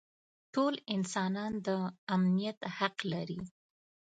ټول 0.53 0.73
انسانان 0.95 1.53
د 1.67 1.67
امنیت 2.15 2.59
حق 2.77 2.97
لري. 3.11 3.39